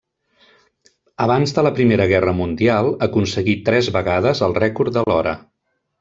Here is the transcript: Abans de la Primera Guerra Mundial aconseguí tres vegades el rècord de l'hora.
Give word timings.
Abans 1.25 1.51
de 1.57 1.63
la 1.67 1.71
Primera 1.79 2.07
Guerra 2.11 2.33
Mundial 2.39 2.89
aconseguí 3.07 3.55
tres 3.67 3.89
vegades 3.97 4.41
el 4.47 4.57
rècord 4.63 4.97
de 4.97 5.05
l'hora. 5.13 5.35